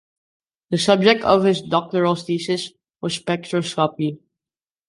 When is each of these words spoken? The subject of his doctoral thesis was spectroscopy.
The 0.71 0.79
subject 0.79 1.23
of 1.23 1.43
his 1.43 1.61
doctoral 1.61 2.15
thesis 2.15 2.71
was 3.01 3.19
spectroscopy. 3.19 4.17